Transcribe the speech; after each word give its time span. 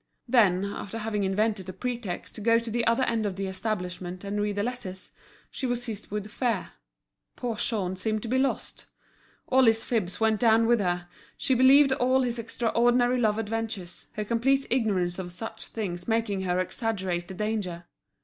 Then 0.27 0.65
after 0.65 0.97
having 0.97 1.23
invented 1.25 1.69
a 1.69 1.73
pretext 1.73 2.33
to 2.33 2.41
go 2.41 2.57
to 2.57 2.71
the 2.71 2.87
other 2.87 3.03
end 3.03 3.27
of 3.27 3.35
the 3.35 3.45
establishment 3.45 4.23
and 4.23 4.41
read 4.41 4.55
the 4.55 4.63
letters, 4.63 5.11
she 5.51 5.67
was 5.67 5.83
seized 5.83 6.09
with 6.09 6.31
fear; 6.31 6.71
poor 7.35 7.55
Jean 7.55 7.95
seemed 7.95 8.23
to 8.23 8.27
be 8.27 8.39
lost. 8.39 8.87
All 9.49 9.65
his 9.65 9.83
fibs 9.83 10.19
went 10.19 10.39
down 10.39 10.65
with 10.65 10.79
her, 10.79 11.07
she 11.37 11.53
believed 11.53 11.91
all 11.93 12.23
his 12.23 12.39
extraordinary 12.39 13.19
love 13.19 13.37
adventures, 13.37 14.07
her 14.13 14.25
complete 14.25 14.65
ignorance 14.71 15.19
of 15.19 15.31
such 15.31 15.67
things 15.67 16.07
making 16.07 16.41
her 16.41 16.59
exaggerate 16.59 17.27
the 17.27 17.35
danger. 17.35 17.83